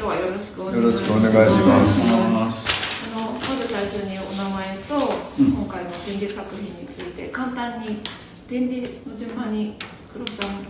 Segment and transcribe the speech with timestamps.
[0.00, 2.16] 今日はよろしくお願いよろしくお願いしますあ
[3.20, 4.96] のまず最初にお名前と、
[5.36, 8.00] 今回の展示作品について簡単に
[8.48, 9.76] 展示の順番に
[10.10, 10.64] 黒さん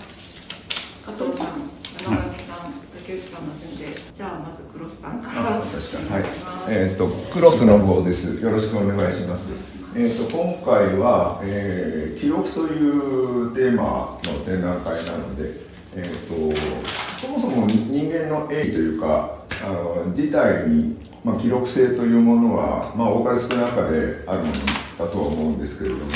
[1.06, 1.71] 加藤さん
[2.03, 5.42] 長上さん、竹内さんの順でじゃあまずクロスさんから。
[5.42, 6.74] はいお願いします。
[6.74, 9.53] えっ、とクロスの号ですよろしくお願いします
[9.94, 15.53] えっ、と今回は、えー記録というテーマの展覧会なので
[15.94, 24.52] えっ、とそもそも人間の栄というかあの自体に、まあ、記録性というものは、まあ、多かれ少なかれあるもの
[24.98, 26.12] だとは思うんですけれども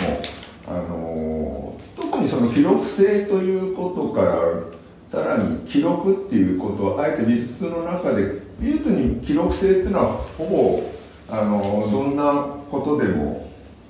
[0.67, 4.35] あの特にその記録性ということから
[5.11, 10.91] さらに記録っていうことをあえて美術の中で美術に記録性っていうのはほぼ
[11.29, 13.44] あのどんなことでも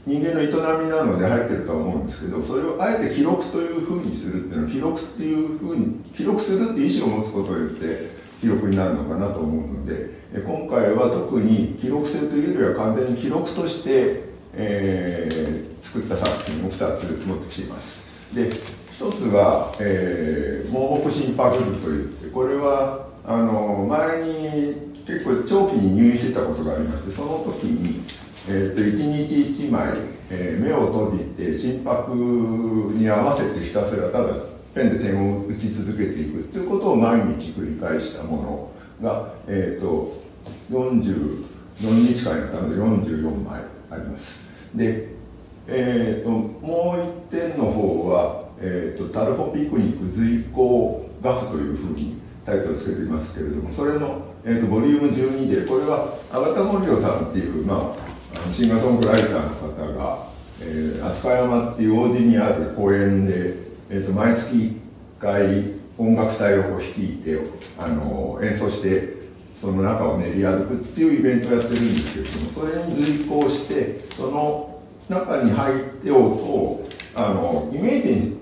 [0.07, 18.35] 人間の営みなので入ってるとは思うんですけどそれをあえて記録というふうにするっていうのは記録っていうふうに記録するっていう意思を持つことによって記録になるのかなと思うので今回は特に記録性というよりは完全に記録として、えー作った作品を2つ持ってきています。
[18.35, 28.03] で一つは、えー、盲目心拍図といってこれはあの前に結構長期に入院してたことがありましてその時に、
[28.47, 29.89] えー、と1日1枚、
[30.31, 32.13] えー目を閉じて心拍
[32.95, 34.35] に合わせてひたすらただ
[34.75, 40.21] ペンで点を打ち続けていくということを毎日繰り返したものが、えー、と
[40.71, 41.45] 44
[41.81, 44.49] 日間やったので44枚あります。
[44.75, 45.15] で
[45.67, 46.95] えー、とも
[47.31, 60.29] う一点の方は、えーと「タルホピクニック随行画譜」というふうにタイトルをつけていますけれどもそれの、えー、とボリューム12でこれは永田森夫さんっていう、まあ、あのシンガーソングライターの方が、
[60.61, 63.55] えー、飛鳥山っていう王子にある公園で、
[63.91, 64.75] えー、と毎月1
[65.21, 67.39] 回音楽隊を率いて
[67.79, 69.25] あの演奏して
[69.61, 78.39] その中を練り歩くっていうイベントをやってるんですけれどもそれに随行してその中に入って音をあのイメージに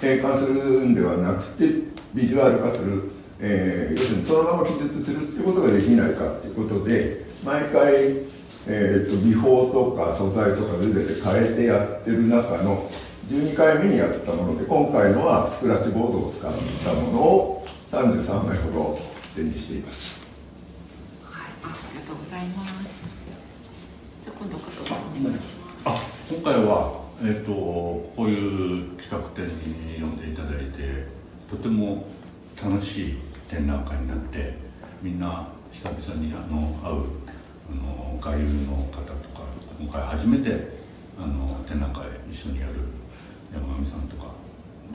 [0.00, 1.68] 変換するんではなくて
[2.14, 8.26] ビジュアル化する、えー要するにそのまま記述するっていうことができないかっていうことで毎回、
[8.68, 12.90] えー、と技法とか素材とか全て変えてやってる中の
[13.28, 16.52] 12回目にやったもので今回のはスクラッチボードを使っ
[16.84, 18.98] たものを33枚ほど
[19.36, 20.26] 展示しています。
[21.22, 23.04] はい、ありがとうございます。
[24.24, 26.32] じゃあ今度加藤さんお願いします。
[26.32, 31.06] あ今回は、えー、とこういう企画展に読んでいただいて
[31.48, 32.08] とても
[32.60, 33.14] 楽しい
[33.48, 34.54] 展覧会になって
[35.02, 37.25] みんな久々にあの会う
[37.70, 39.42] あの外遊の方とか
[39.78, 40.76] 今回初めて
[41.18, 42.72] あの展覧会一緒にやる
[43.52, 44.30] 山上さんとか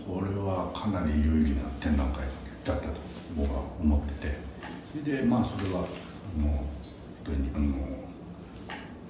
[0.07, 2.25] これはかなり有意義な展覧会
[2.63, 2.93] だったと
[3.35, 4.37] 僕は思ってて
[4.91, 6.65] それでまあそれはあの本
[7.25, 8.01] 当にあの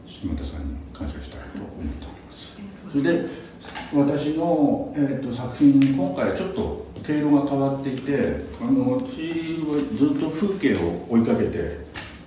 [0.06, 2.58] 島田さんに感謝したいと思っております。
[2.92, 3.52] それで
[3.94, 11.78] 私の、えー、と作品今回ちょっと毛色が変わっていてあの私はずっと風景を追いかけて、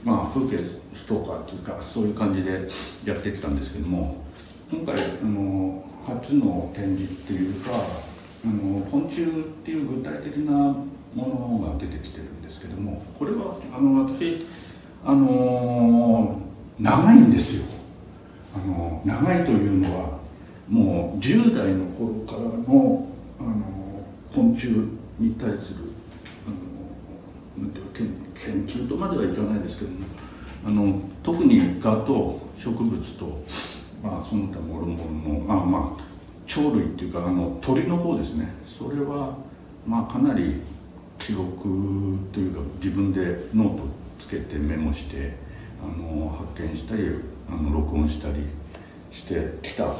[0.05, 0.63] まあ、風景
[0.95, 2.69] ストーカーというかそういう感じで
[3.05, 4.25] やってきたんですけども
[4.71, 9.27] 今回あの初の展示っていうかあの昆虫っ
[9.65, 10.85] ていう具体的なも
[11.15, 14.47] のが出てきてるんですけどもこれはあの私
[15.05, 16.41] あの
[16.79, 17.65] 長いんですよ。
[18.55, 20.19] あの長いというのは
[20.69, 24.69] もう10代の頃からのあの昆虫
[25.19, 25.93] に対する
[26.47, 29.99] あの研究とまではいかないですけども
[30.67, 33.45] あの特に蛾と植物と、
[34.03, 36.05] まあ、その他もろもろのあまあ
[36.47, 38.49] 鳥類っていうかあの鳥の方ですね。
[38.67, 39.37] それは
[39.87, 40.63] まあかなり
[41.19, 43.21] 記録というか自分で
[43.55, 43.83] ノート
[44.19, 45.37] つけてメモして
[45.83, 47.11] あの発見したり
[47.49, 48.45] あの録音したり
[49.11, 49.95] してきた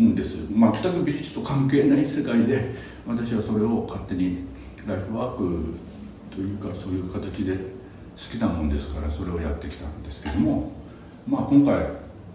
[0.00, 0.36] んです。
[0.48, 2.74] 全く美術と関係ない世界で
[3.06, 4.44] 私はそれを勝手に
[4.86, 5.74] ライフワーク
[6.30, 7.73] というかそういう形で
[8.16, 10.72] きなもんですからそれをやってきたんですけども
[11.26, 11.86] まあ今回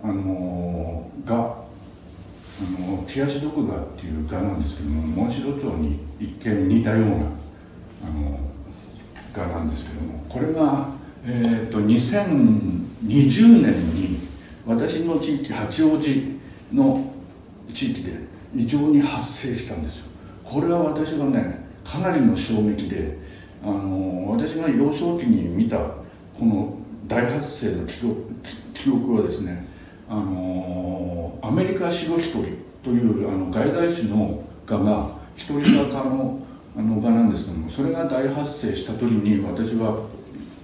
[0.03, 8.39] あのがあの冷やし毒蛾っていう蛾なんですけどもモンシロチョウに一見似たようなあの
[9.33, 10.89] 蛾なんですけどもこれが、
[11.24, 14.19] えー、と2020年に
[14.65, 16.39] 私の地域八王子
[16.74, 17.13] の
[17.74, 18.13] 地域で
[18.56, 20.06] 異常に発生したんですよ。
[20.44, 23.18] これは私がねかなりの衝撃で
[23.63, 24.08] あの
[24.50, 26.75] 私が幼少期に見たこの
[27.07, 27.86] 大発生の
[28.74, 29.68] 記憶はですね
[30.10, 36.40] あのアメリカシロヒトリというあの外来種の蛾が一人型の
[36.75, 40.07] あの蛾なんですけどもそれが大発生した時に私は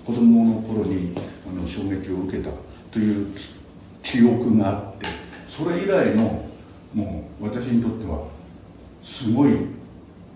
[0.04, 1.16] 子供の頃に
[1.48, 2.50] あの衝撃を受けた
[2.92, 3.38] という
[4.02, 5.06] 記憶があって
[5.48, 6.44] それ以来の
[6.92, 8.26] もう私にとっては
[9.04, 9.52] すごい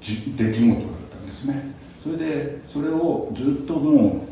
[0.01, 0.75] 出来事だっ
[1.10, 1.69] たんですね。
[2.04, 4.25] それでそれをずっとも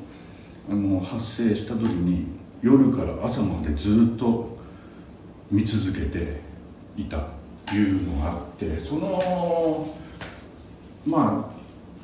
[0.70, 2.28] うあの発生した時に
[2.62, 4.58] 夜から朝までずっと
[5.52, 6.42] 見続けて
[6.98, 7.28] いた
[7.66, 9.94] というのがあってその
[11.06, 11.58] まあ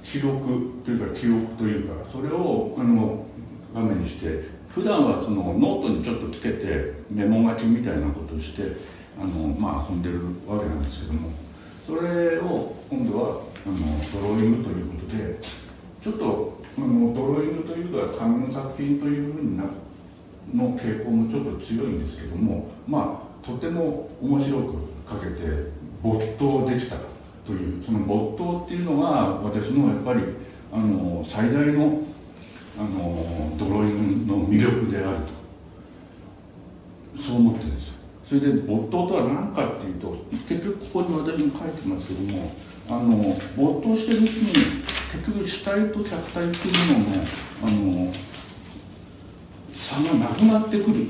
[0.06, 3.26] 記録というか記憶というかそれをあの
[3.74, 8.76] 画面にして普段はそのノートにちょっとつけてメモ書きみたいなことをして
[9.20, 11.30] あの、まあ、遊んでるわけなんですけども
[11.86, 13.76] それを今度はあの
[14.22, 15.40] ドローイングということで
[16.02, 19.64] ちょっとあのドローイングというか紙の作品というふうにな
[20.54, 24.74] の傾向もちょっと強いんですけどもまあとても面白く
[25.10, 25.72] 書けて
[26.02, 26.98] 没頭できた
[27.46, 29.10] というその没頭っていうのが
[29.44, 30.22] 私のやっぱり
[30.72, 32.02] あの最大の
[32.76, 35.44] あのドローイングの魅力であると。
[37.16, 37.94] そう思ってるんです。
[38.26, 40.16] それで没頭とは何かっていうと
[40.48, 42.52] 結局ここに私も書いてますけども
[42.90, 43.18] あの
[43.56, 47.22] 没頭してるうちに結局主体と客体っていうのの
[47.62, 48.12] あの
[49.72, 51.06] 差がなくなってくる。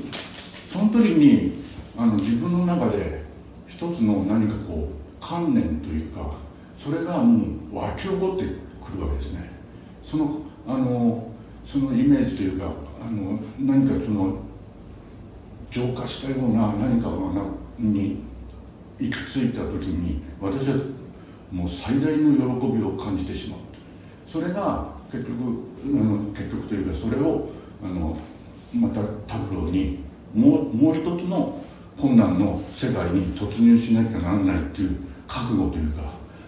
[0.66, 1.62] その時に
[1.96, 3.22] あの自分の中で
[3.66, 6.34] 一つの何かこう観念というか
[6.76, 8.44] それがもう湧き起こって
[8.84, 9.50] くるわけですね。
[10.02, 11.32] そのあの
[11.64, 12.66] そのイメージというか
[13.00, 14.36] あの何かその
[15.70, 17.42] 浄化したような何かが
[17.78, 18.22] に
[18.98, 20.76] 行き着いた時に私は
[21.50, 23.63] もう最大の喜びを感じてしまう。
[24.26, 25.34] それが結局
[25.84, 27.48] あの結局というかそれを
[27.82, 28.16] あの
[28.74, 30.00] また拓郎に
[30.34, 31.62] もうもう一つの
[32.00, 34.96] 困難の世界に突入しなきゃならないっていう
[35.28, 36.02] 覚悟というか、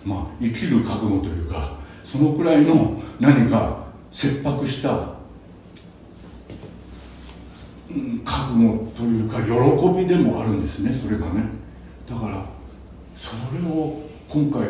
[0.04, 4.90] まあ、生きる覚悟というかそのくらいの何か切迫した、
[7.90, 11.44] うん、覚悟というか喜びでもあるんですねそれがね。
[12.08, 12.46] だから
[13.16, 14.62] それを今回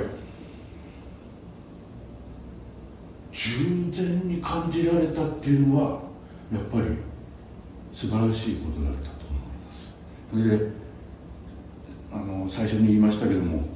[3.36, 6.00] 従前に感じられたっていうのは
[6.50, 6.96] やっぱり
[7.92, 9.94] 素晴らしいことだったと思います。
[10.32, 10.70] それで
[12.10, 13.68] あの最初に言いましたけども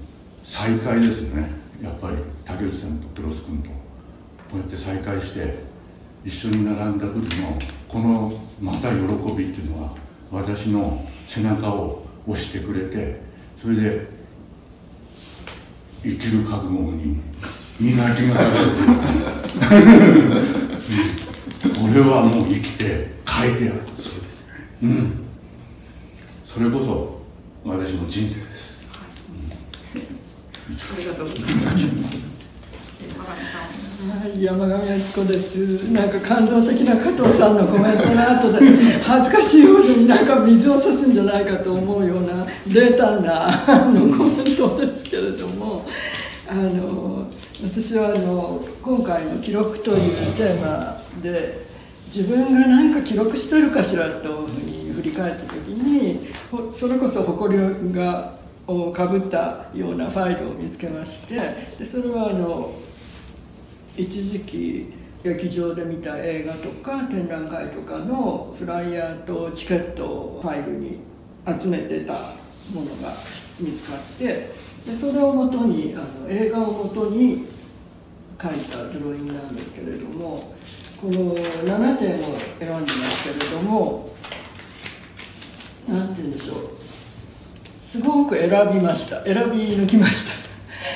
[0.43, 1.51] 再会ですね。
[1.83, 2.17] やっぱり
[2.47, 3.69] 竹内さんとプロス君と。
[3.69, 5.59] こうやって再会して
[6.25, 8.97] 一緒に並んだ時のこのまた喜
[9.37, 9.95] びっていうのは
[10.33, 13.21] 私の背中を押してくれて
[13.57, 14.07] それで
[16.03, 17.21] 生きる覚悟に
[17.81, 18.67] 磨きがかかる
[21.75, 23.81] これはもう生きて変えてやる。
[23.97, 25.27] そうですねうん
[26.47, 27.21] それこそ
[27.65, 28.87] 私の人生です。
[30.71, 32.31] ありがとうございます。
[34.01, 35.57] はい、山上敦子です。
[35.93, 37.67] なんか感動的な加藤さんの。
[37.67, 38.59] コメントの後で
[39.03, 45.87] 恥ずかしいほどになんか水を差すんじゃないかと思うような冷淡なあのコメントですけれども、
[46.51, 47.27] あの
[47.63, 51.67] 私はあの今回の記録というテーマで
[52.07, 58.35] 自分が何か記録してるかしらというふうに振り返った時に、ほそれこそ誇りが
[58.67, 61.37] をかぶったようなファイルを見つけまして、
[61.79, 62.75] でそれはあの。
[63.97, 64.93] 一時期
[65.23, 71.01] 劇場で見た映画とか展覧会とかのフライヤーとチケットをファイルに
[71.61, 72.13] 集めてた
[72.73, 73.13] ものが
[73.59, 74.51] 見つかって
[74.87, 77.47] でそれをもとにあの映画をもとに
[78.39, 80.55] 描いたドローイングなんですけれども
[81.01, 82.25] この7点を
[82.59, 84.11] 選んでますけれども
[85.89, 86.81] 何て言うんでしょう。
[87.85, 89.25] すごく選びました。
[89.25, 90.29] 選び抜きまし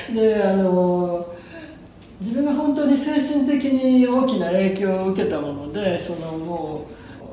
[0.08, 0.14] た。
[0.14, 1.34] であの
[2.20, 6.86] 自分が本当に精神的に大きな影響を受けたものでそのも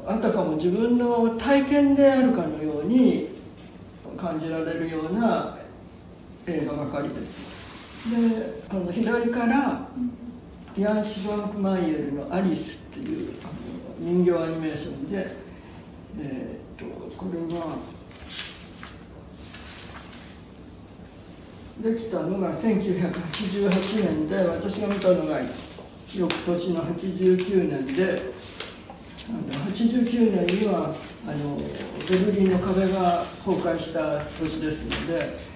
[0.08, 3.30] うあたかも自分の体験であるかのように
[4.20, 5.56] 感じられるような
[6.48, 7.62] 映画ばかりです。
[8.10, 9.88] であの左から
[10.78, 13.52] ヤン・シュバンクマイエルの「アリス」っていうあの
[14.00, 15.36] 人形アニメーションで、
[16.20, 17.78] えー、っとこれは
[21.82, 25.40] できたのが1988年で私が見たのが
[26.16, 28.32] 翌年の89年で
[29.28, 30.94] 89年には
[31.28, 31.58] あの
[32.10, 35.51] ベルリンの壁が崩壊した年ですので、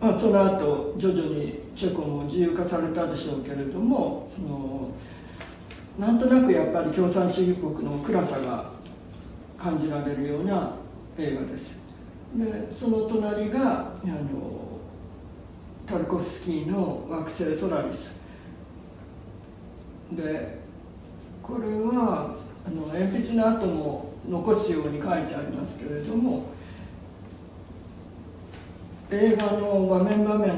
[0.00, 4.90] まあ、その後徐々にチェコも自由化されたでしょうけれどもその
[5.98, 8.70] なんとなくやっぱり共産主義国の暗さが
[9.58, 10.72] 感じられるような
[11.18, 11.78] 映画です。
[12.34, 14.60] でその隣があの
[15.86, 18.14] タルコフスキーの惑星ソラリス
[20.12, 20.60] で
[21.42, 26.44] これはあの鉛筆の跡も残すように書いてありますけれども
[29.12, 30.50] 映画の場面場面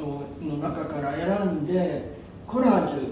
[0.00, 3.10] の中から選んでコラージュっ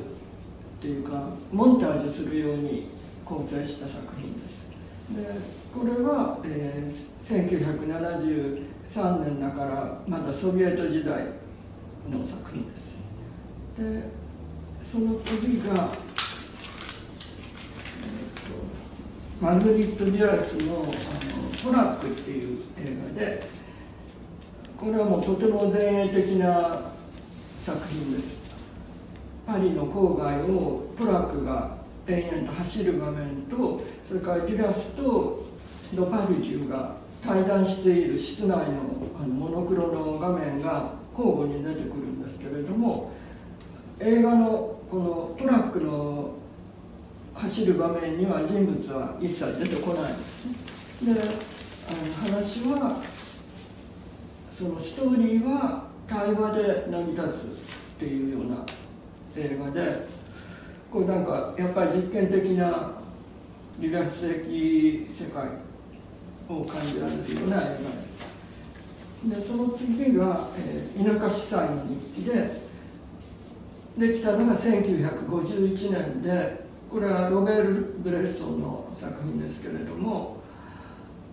[0.80, 2.88] ていうかモンタージュするように
[3.26, 4.66] 構成した作品です。
[5.10, 7.50] でこれは、えー、
[8.96, 11.26] 1973年だからまだソビエト時代
[12.10, 12.88] の作品です。
[13.78, 14.08] で
[14.90, 15.92] その次が、
[19.40, 20.92] えー、マルリット・ディアスのあの
[21.62, 23.57] 「トラック」っていう映画で
[24.78, 26.92] これはもうとても前衛的な
[27.58, 28.36] 作品です
[29.44, 35.46] パリの郊外をトラックが延々と走る場面とそれからデュラスと
[35.94, 36.94] ドパルジュが
[37.24, 38.56] 対談している室内の
[39.18, 43.10] あのモノクロの画面が交互に出てくるんですけれども
[43.98, 46.36] 映画のこのトラックの
[47.34, 50.44] 走る場面には人物は一切出てこないんです
[51.02, 51.14] ね。
[51.14, 51.24] であ
[52.30, 53.02] の話は
[54.58, 58.66] そのストーリーは対話で成り立つっていうような
[59.36, 60.04] 映画で
[60.90, 62.90] これなんかやっぱり実験的な
[63.78, 65.44] リラス的世界
[66.48, 68.18] を感じられるような映画です。
[69.24, 72.60] でその次が、えー、田舎司祭の日記で
[73.96, 80.42] できたのが1951年でこれはロベール・ブレッソンの作品ですけれども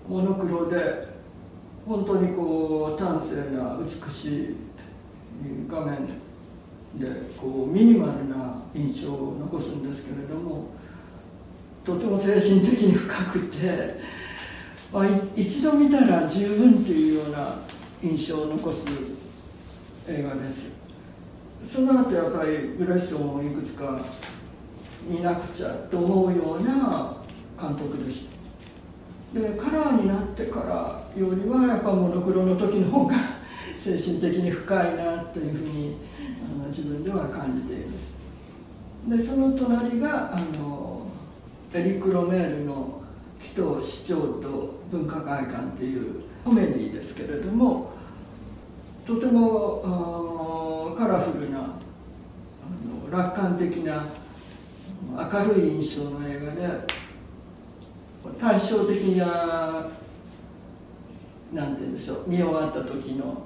[0.07, 1.14] モノクロで
[1.85, 4.55] 本当にこう端正な美しい
[5.69, 6.07] 画面
[6.95, 10.69] でこうミニマルな印象を残すんですけれども
[11.85, 13.97] とても精神的に深くて、
[14.91, 17.59] まあ、一度見たら十分というような
[18.01, 18.83] 印象を残す
[20.07, 20.69] 映画です。
[21.65, 23.99] その後やっぱりブレッソンをいくつか
[25.07, 27.17] 見なくちゃと思うような
[27.59, 28.34] 監督でした。
[29.35, 33.15] でカラーになってからよりはやっぱモノクロの時の方が
[33.77, 35.97] 精神的に深いなというふうに
[36.41, 38.15] あの自分では感じています。
[39.09, 41.07] でその隣があの
[41.73, 43.01] エリック・ロメールの
[43.37, 47.91] 「紀藤市長と文化会館」っていうコメディですけれども
[49.05, 54.05] とてもカラフルなあの楽観的な
[55.13, 57.04] 明るい印象の映画で
[58.39, 59.25] 対照的な
[61.53, 62.23] なんて言うんでしょう。
[62.27, 63.43] 見終わった時の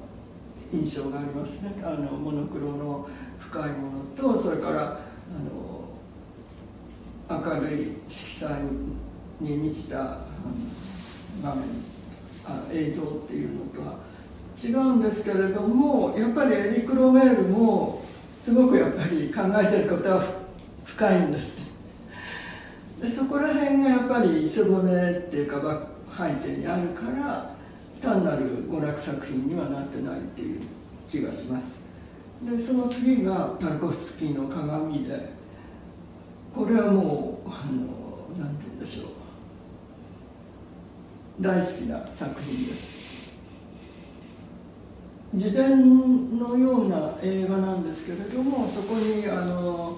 [0.73, 1.73] 印象がありますね。
[1.83, 3.07] あのモノクロの
[3.39, 3.91] 深いも
[4.25, 4.99] のとそれからあ
[7.31, 8.61] の明るい色彩
[9.41, 9.97] に満ちた
[11.43, 11.63] 場面。
[12.45, 13.97] あ映像っていうのとは
[14.57, 18.03] 違うんですけれどもやっぱりエリク・ロメールも
[18.41, 20.23] すごくやっぱり考えてることは
[20.83, 21.68] 深いんですね。
[23.01, 25.87] でそこら辺がやっぱり磯骨っていうか
[26.17, 27.55] 背景にあるから
[28.01, 30.61] 単なる娯楽作品にはなってないっていう
[31.09, 31.79] 気がします。
[32.43, 35.29] でその次がタルコフスキーの鏡で
[36.55, 39.07] これはもうあのなんて言うんでしょう。
[41.41, 42.99] 大好きな作品です。
[45.31, 49.97] 自伝のような映画なんですけれどもそこにあの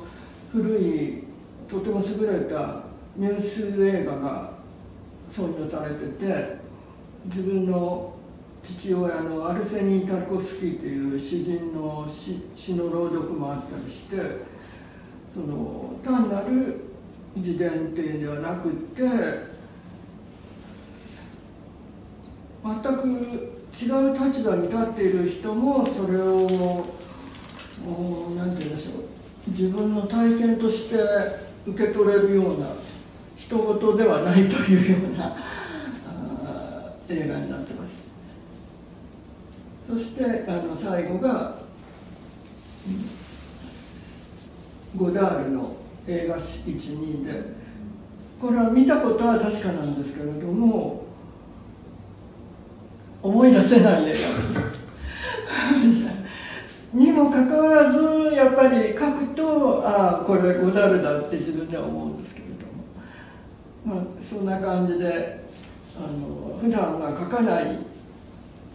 [0.51, 1.23] 古い
[1.69, 2.80] とても優れた
[3.17, 4.53] ニュース映画が
[5.31, 6.57] 挿入されてて
[7.25, 8.13] 自分の
[8.63, 12.07] 父親のアルセニー・タルコフスキーという詩人の
[12.55, 14.15] 詩の朗読もあったりして
[15.33, 16.81] その単なる
[17.35, 19.01] 自伝っていうんではなくって
[22.63, 26.85] 全く違う立場に立っている人もそれを
[28.35, 29.03] 何て言うんでしょう。
[29.47, 30.97] 自分の体験として
[31.65, 32.67] 受け取れるような
[33.47, 35.35] 人事ではないというような
[37.09, 38.03] 映画になってます。
[39.87, 41.55] そしてあの最後が
[44.95, 45.75] ゴダールの
[46.07, 47.43] 映画12で
[48.39, 51.05] これは見たことは確かなんですけれども
[53.21, 54.81] 思い出せない映画です。
[56.93, 58.01] にもかかわらず
[58.33, 62.47] やっぱり書くとああこれゴダールだって自分では思うんですけど、
[63.85, 65.41] まあ、そんな感じで
[65.97, 67.79] あの普段は書かない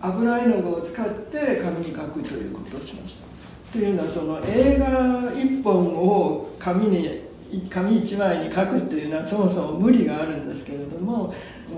[0.00, 3.26] 油絵の具を使って紙に書くということをしました。
[3.72, 7.26] というのはその映画一本を紙に
[7.70, 11.34] 紙一枚に書くっていうのはそもそも無理があるんですけれども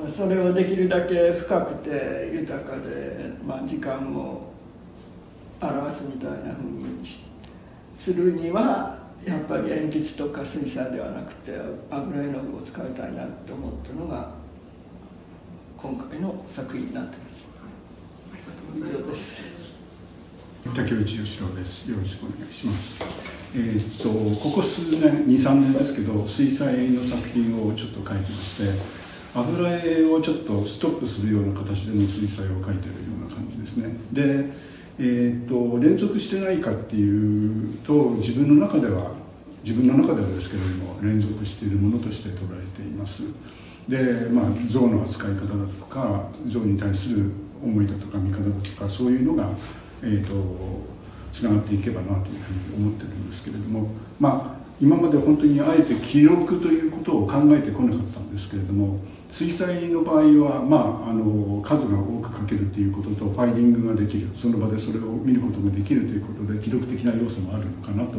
[0.07, 4.53] それをできるだけ深くて豊かで、まあ、時間を
[5.61, 7.05] 表すみたいなふうに
[7.97, 8.98] するには
[9.29, 11.53] やっぱり鉛筆とか水彩ではなくて
[11.91, 14.31] 油絵の具を使いたいなって思ったのが
[15.77, 17.49] 今回の作品になってます
[18.75, 19.59] 以上です
[20.75, 21.91] 竹内義郎です。
[21.91, 23.01] よろしくお願いします。
[23.55, 28.79] えーっとここ数年2、3年ですけど水彩の作品をちょっと描いてまして
[29.35, 33.97] 油絵をちょっとストップするような形での水彩を描いてるような感じですね。
[34.13, 34.51] で、
[34.99, 39.13] えーと連続してないかっていうと自分の中では
[39.65, 43.23] 自分の中ではですけれども連続しているものとして捉えています。
[43.89, 47.31] でまあ像の扱い方だとか像に対する
[47.63, 49.51] 思いだとか見方だとかそういうのが
[50.03, 50.35] えー、と
[51.33, 59.01] つながっていけばなというふうに思ってるんですけれどもまあ今まで本当にあえて記録ということを考えてこなかったんですけれども
[59.31, 64.29] 水彩の場合は、まあ、あの数が多く書けるということとファイリングができる。
[64.35, 68.19] その場でそれを見ることができるということで記録的な要素もあるのかなと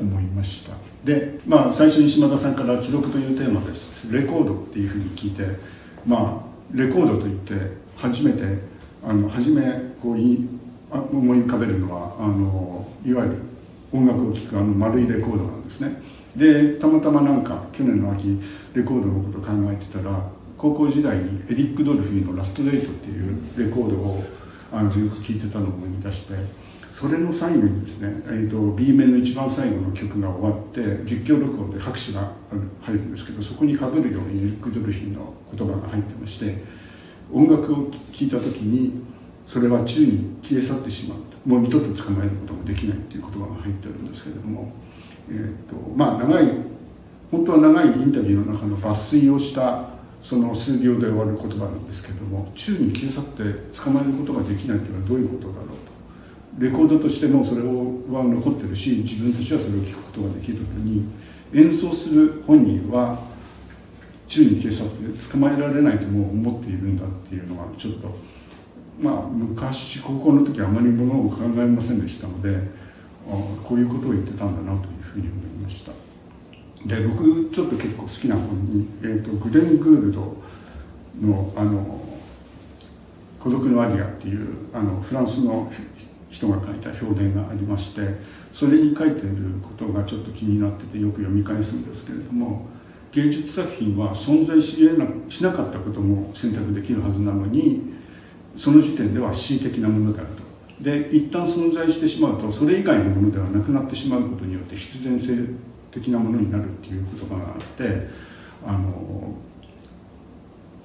[0.00, 0.74] 思いました。
[1.04, 4.10] で、まあ、最初に島田さんから記録というテーマです。
[4.10, 5.44] レコードっていうふうに聞いて
[6.06, 7.54] まあレコードといって
[7.96, 8.42] 初めて
[9.04, 9.62] あの初め
[10.00, 10.48] こうい
[10.90, 13.36] 思い浮かべるのはあのいわゆる
[13.92, 16.00] 音楽を聴くあの丸いレコードなんですね。
[16.36, 18.40] でたまたまなんか去年の秋
[18.74, 20.22] レコードのこと考えてたら
[20.56, 24.24] 高校時代にエリック・ドルフィーの「ラストデート」っていうレコードを
[24.70, 26.34] あのよく聴いてたのを思い出して
[26.92, 32.32] それの最後にですね、えー、と B 面の一番最後の曲が終わって実況録音で拍手が
[32.82, 36.62] 入るんですけどそこにかぶるようにエリック・ドルフィーの言葉が入ってまして
[37.32, 39.02] 音楽を聴いた時に
[39.44, 44.72] それは宙に消え去ってしまうもう二度と捕まえることができないっていう言葉が入ってるんですけれども、
[45.28, 46.48] えーとまあ、長い
[47.30, 49.88] 本当は長いインタビューの中の抜粋をした
[50.22, 55.92] その数秒で終わる言葉なんですけども宙に消え去って捕まえることができないというのはどういうことだろうと。
[56.58, 57.66] レコードとしてもそれは
[58.24, 61.04] 残ってるし自分たちはそれを聞くことができるのに
[61.54, 63.18] 演奏する本人は
[64.26, 68.14] 宙に消え去って捕まえられないともう思っているんだっていうのはちょっと
[69.00, 72.56] まあ昔高校の時あまりものを考えませんでしたので
[73.28, 73.30] あ
[73.64, 74.91] こういうことを言ってたんだなと。
[75.12, 75.92] ふうに思いました
[76.86, 80.36] で僕ちょっと結構好きな本に、えーと、グデン・グールド
[81.20, 82.00] のあの
[83.38, 85.70] 「孤独のアリア」っていうあのフランスの
[86.30, 88.00] 人が書いた評伝がありまして
[88.52, 92.66] それに書いていることがちょっと気になっててよく読み返すんですけれども
[93.12, 97.92] 芸術作品は存在しなしなかったことも選択できるはずなのに
[98.56, 100.31] その時点では恣意的なものであると。
[100.82, 105.36] で一旦存在してしまうとそれ以外のものではなくなってしまうことによって必然性
[105.92, 108.08] 的なものになるっていう言葉があって
[108.66, 109.34] あの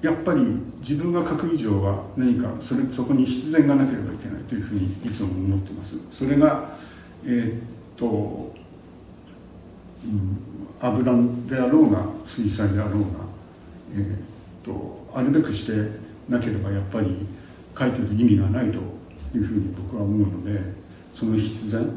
[0.00, 0.40] やっぱり
[0.78, 5.96] 自分が書く以上は何かそれそこに必然がなければいけないというふうにいつも思ってます。
[6.10, 6.76] それが
[7.24, 7.60] えー、っ
[7.96, 8.54] と、
[10.04, 10.38] うん、
[10.80, 11.12] 油
[11.48, 13.08] であろうが水彩であろうが、
[13.94, 14.18] えー、っ
[14.62, 17.26] とあるべくしてなければやっぱり
[17.76, 18.97] 書いてる意味がないと
[19.34, 20.60] いうふうに僕は思うので
[21.12, 21.90] その必然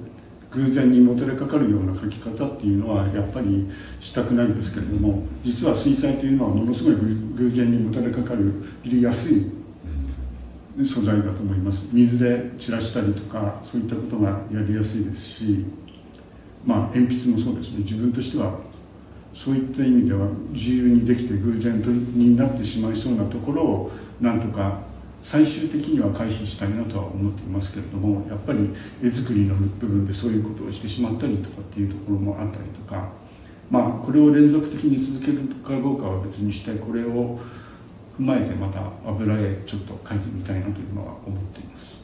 [0.51, 3.69] 偶然にもたれかかるような書き方っていうのはやっぱり
[4.01, 6.95] したくないんですけれども実は水彩というのはものすごい
[7.35, 9.49] 偶然にもたれかかる入れやすい
[10.83, 11.85] 素材だと思います。
[11.91, 15.65] 水で散らしたりとかそういったことがやりやすいですし
[16.65, 17.79] まあ鉛筆もそうですね。
[17.79, 18.59] 自分としては
[19.33, 21.81] そういった意味では自由にできて偶然
[22.13, 24.81] になってしまいそうなところをなんとか
[25.21, 28.71] 最終的には回避したいなとは思っていますけれどもやっぱり
[29.03, 33.09] 絵作りの部分でそういうことをしてしまったりとかっていうところもあったりとか
[33.69, 37.39] まあこれを連続的に続けるかどうかは別にしてこれを
[38.19, 42.00] 踏まえてまた油絵ちょっと描いてみたいなというのは思っています。